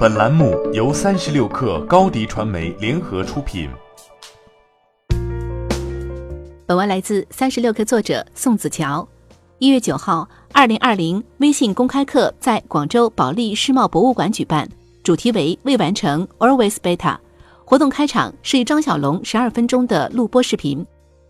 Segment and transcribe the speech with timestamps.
[0.00, 3.68] 本栏目由三十六氪高低传媒联合出品。
[6.66, 9.06] 本文来自三十六氪作者宋子乔。
[9.58, 14.66] 一月九号，二零二零微信公开课在广州保利世贸博物馆举办，
[15.02, 17.18] 主题为“未完成 Always Beta”。
[17.66, 20.82] 活动开场是张小龙十二分钟的录播视频。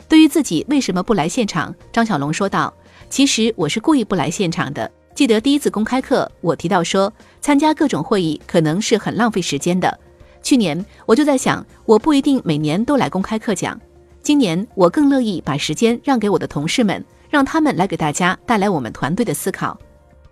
[0.08, 2.72] 对于自己为什么不来现场，张小龙说道
[3.10, 4.88] ：“其实我是故意不来现场的。”
[5.20, 7.12] 记得第一次公开课，我提到说，
[7.42, 10.00] 参加各种会议可能是很浪费时间的。
[10.42, 13.78] 去年我就在想，我不一定每年都来公开课讲。
[14.22, 19.78] 今年我更乐意把时间让给我的同事们，让他们来给大家带来我们团队的思考。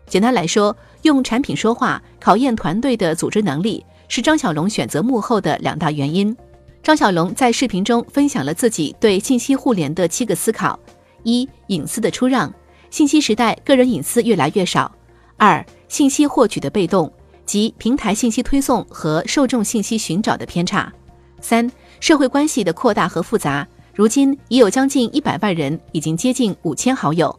[0.06, 6.34] 简单来说，用产品说话，考验团队的组织能力，是张小龙选择幕后的两大原因。
[6.82, 10.80] 张小龙在视频中分享了自己对信息互联的七个思考：
[11.24, 12.50] 一、隐私的出让。
[12.90, 14.90] 信息时代，个人隐私越来越少。
[15.36, 17.12] 二、信息获取的被动，
[17.46, 20.92] 即平台信息推送和受众信息寻找的偏差。
[21.40, 21.70] 三、
[22.00, 27.36] 社会关系的扩大和复杂，如今已有将近一百万人，已经接近五千好友。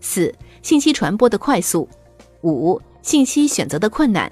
[0.00, 1.88] 四、信息传播的快速。
[2.42, 4.30] 五、信息选择的困难。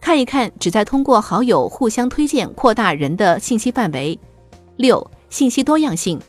[0.00, 4.18] 看一看，旨在通过好友互相推荐扩大人的信息范围。
[4.76, 6.20] 六、信息多样性。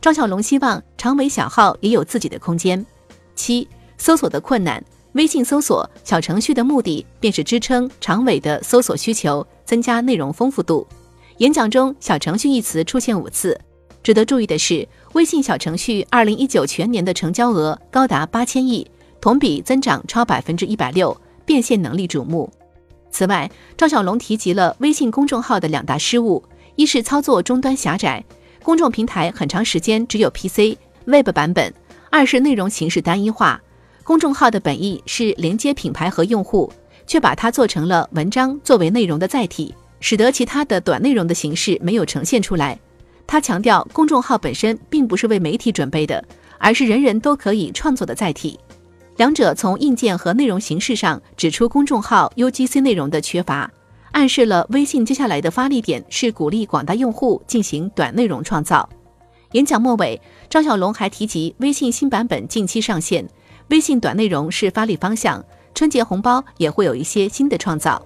[0.00, 2.84] 张小龙希望长尾小号也有自己的空间。
[3.34, 3.66] 七、
[3.98, 4.82] 搜索的困难。
[5.12, 10.86] 微信搜索小程序的目的便是支撑长尾的搜索需求，增加内容丰富度。
[11.38, 13.58] 演讲中，“小程序”一词出现五次。
[14.02, 22.50] 值得注意的是，微信小程序二零一九全年的成交额高达八千亿，同比增长超百分之一百六，变现能力瞩目。
[23.10, 26.42] 此外，赵小龙提及了微信公众号的两大失误：
[26.76, 28.24] 一是操作终端狭窄，
[28.62, 31.72] 公众平台很长时间只有 PC、Web 版本。
[32.14, 33.58] 二是内容形式单一化，
[34.04, 36.70] 公众号的本意是连接品牌和用户，
[37.06, 42.78] 却把它做成了文章作为内容的载体，使得其他的短内容的形式没有呈现出来。
[43.26, 46.22] 他强调，公众号本身并不是为媒体准备的，
[46.58, 48.60] 而是人人都可以创作的载体。
[49.16, 53.70] 两者从硬件和内容形式上指出公众号 UGC 内容的缺乏，
[54.10, 58.86] 暗示了微信接下来的发力点是鼓励广大用户进行短内容创造。
[59.52, 60.18] 演讲末尾，
[60.48, 63.28] 张小龙还提及微信新版本近期上线，
[63.68, 68.02] 微信短内容是发力方向，春节红包也会有一些新的创造。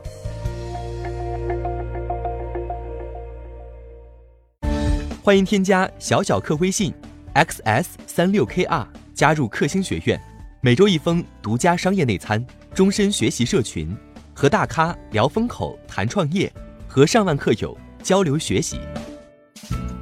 [5.22, 6.92] 欢迎添加小小客微信
[7.34, 10.20] xs 三六 kr 加入克星学院，
[10.60, 13.96] 每周一封独家商业内参，终身学习社群，
[14.34, 16.52] 和大咖聊风口谈创业，
[16.88, 18.80] 和上万客友交流学习。